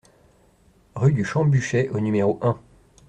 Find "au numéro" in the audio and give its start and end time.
1.93-2.39